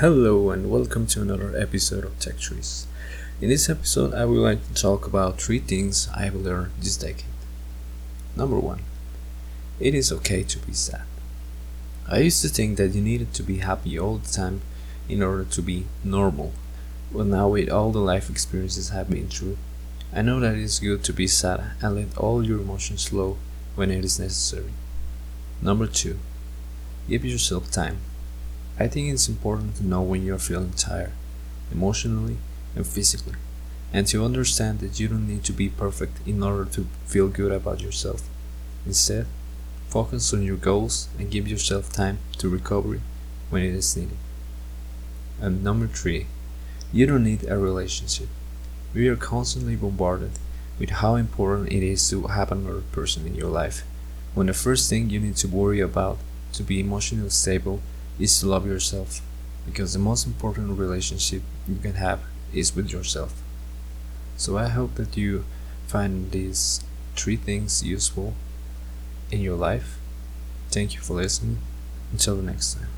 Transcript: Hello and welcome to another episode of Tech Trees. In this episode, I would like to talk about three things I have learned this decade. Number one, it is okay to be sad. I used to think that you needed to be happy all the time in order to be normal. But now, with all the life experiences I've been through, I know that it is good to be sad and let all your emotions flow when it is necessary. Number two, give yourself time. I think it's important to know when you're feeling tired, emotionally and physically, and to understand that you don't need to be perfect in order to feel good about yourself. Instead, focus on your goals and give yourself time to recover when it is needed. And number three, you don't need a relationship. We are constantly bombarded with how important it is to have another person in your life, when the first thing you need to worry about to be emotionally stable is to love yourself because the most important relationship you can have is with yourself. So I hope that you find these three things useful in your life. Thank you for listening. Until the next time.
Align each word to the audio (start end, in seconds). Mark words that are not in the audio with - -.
Hello 0.00 0.50
and 0.50 0.70
welcome 0.70 1.06
to 1.06 1.22
another 1.22 1.56
episode 1.56 2.04
of 2.04 2.18
Tech 2.20 2.38
Trees. 2.38 2.86
In 3.40 3.48
this 3.48 3.70
episode, 3.70 4.12
I 4.12 4.26
would 4.26 4.40
like 4.40 4.62
to 4.68 4.74
talk 4.74 5.06
about 5.06 5.40
three 5.40 5.58
things 5.58 6.10
I 6.14 6.24
have 6.24 6.34
learned 6.34 6.72
this 6.78 6.98
decade. 6.98 7.24
Number 8.36 8.58
one, 8.58 8.82
it 9.80 9.94
is 9.94 10.12
okay 10.12 10.42
to 10.42 10.58
be 10.58 10.74
sad. 10.74 11.04
I 12.06 12.18
used 12.18 12.42
to 12.42 12.50
think 12.50 12.76
that 12.76 12.94
you 12.94 13.00
needed 13.00 13.32
to 13.32 13.42
be 13.42 13.60
happy 13.60 13.98
all 13.98 14.18
the 14.18 14.30
time 14.30 14.60
in 15.08 15.22
order 15.22 15.44
to 15.44 15.62
be 15.62 15.86
normal. 16.04 16.52
But 17.10 17.28
now, 17.28 17.48
with 17.48 17.70
all 17.70 17.90
the 17.90 17.98
life 17.98 18.28
experiences 18.28 18.90
I've 18.90 19.08
been 19.08 19.28
through, 19.28 19.56
I 20.14 20.20
know 20.20 20.40
that 20.40 20.56
it 20.56 20.60
is 20.60 20.78
good 20.78 21.04
to 21.04 21.14
be 21.14 21.26
sad 21.26 21.70
and 21.80 21.94
let 21.94 22.18
all 22.18 22.44
your 22.44 22.60
emotions 22.60 23.08
flow 23.08 23.38
when 23.76 23.90
it 23.90 24.04
is 24.04 24.20
necessary. 24.20 24.74
Number 25.62 25.86
two, 25.86 26.18
give 27.08 27.24
yourself 27.24 27.70
time. 27.70 28.00
I 28.78 28.88
think 28.88 29.10
it's 29.10 29.28
important 29.28 29.76
to 29.76 29.86
know 29.86 30.02
when 30.02 30.24
you're 30.24 30.38
feeling 30.38 30.72
tired, 30.72 31.12
emotionally 31.72 32.36
and 32.74 32.86
physically, 32.86 33.36
and 33.90 34.06
to 34.08 34.22
understand 34.22 34.80
that 34.80 35.00
you 35.00 35.08
don't 35.08 35.26
need 35.26 35.44
to 35.44 35.52
be 35.54 35.70
perfect 35.70 36.18
in 36.26 36.42
order 36.42 36.66
to 36.72 36.86
feel 37.06 37.28
good 37.28 37.52
about 37.52 37.80
yourself. 37.80 38.28
Instead, 38.84 39.26
focus 39.88 40.34
on 40.34 40.42
your 40.42 40.56
goals 40.56 41.08
and 41.18 41.30
give 41.30 41.48
yourself 41.48 41.90
time 41.90 42.18
to 42.36 42.50
recover 42.50 43.00
when 43.48 43.62
it 43.62 43.74
is 43.74 43.96
needed. 43.96 44.18
And 45.40 45.64
number 45.64 45.86
three, 45.86 46.26
you 46.92 47.06
don't 47.06 47.24
need 47.24 47.48
a 47.48 47.56
relationship. 47.58 48.28
We 48.92 49.08
are 49.08 49.16
constantly 49.16 49.76
bombarded 49.76 50.32
with 50.78 50.90
how 50.90 51.14
important 51.14 51.72
it 51.72 51.82
is 51.82 52.10
to 52.10 52.26
have 52.26 52.52
another 52.52 52.82
person 52.92 53.26
in 53.26 53.34
your 53.34 53.48
life, 53.48 53.84
when 54.34 54.48
the 54.48 54.52
first 54.52 54.90
thing 54.90 55.08
you 55.08 55.18
need 55.18 55.36
to 55.36 55.48
worry 55.48 55.80
about 55.80 56.18
to 56.52 56.62
be 56.62 56.78
emotionally 56.78 57.30
stable 57.30 57.80
is 58.18 58.38
to 58.40 58.46
love 58.46 58.66
yourself 58.66 59.20
because 59.66 59.92
the 59.92 59.98
most 59.98 60.26
important 60.26 60.78
relationship 60.78 61.42
you 61.68 61.76
can 61.76 61.94
have 61.94 62.20
is 62.52 62.74
with 62.74 62.90
yourself. 62.92 63.34
So 64.36 64.56
I 64.56 64.68
hope 64.68 64.94
that 64.94 65.16
you 65.16 65.44
find 65.86 66.30
these 66.30 66.80
three 67.16 67.36
things 67.36 67.82
useful 67.82 68.34
in 69.30 69.40
your 69.40 69.56
life. 69.56 69.98
Thank 70.70 70.94
you 70.94 71.00
for 71.00 71.14
listening. 71.14 71.58
Until 72.12 72.36
the 72.36 72.42
next 72.42 72.74
time. 72.74 72.88